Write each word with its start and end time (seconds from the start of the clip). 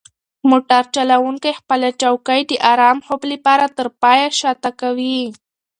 موټر 0.49 0.83
چلونکی 0.95 1.51
خپله 1.59 1.87
چوکۍ 2.01 2.41
د 2.49 2.51
ارام 2.71 2.97
خوب 3.05 3.21
لپاره 3.33 3.65
تر 3.77 3.87
پایه 4.01 4.27
شاته 4.39 4.71
کوي. 4.81 5.19